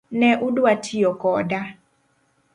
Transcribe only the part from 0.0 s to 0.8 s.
Ne udwa